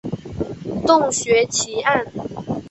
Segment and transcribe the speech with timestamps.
[0.87, 2.07] 洞穴奇案。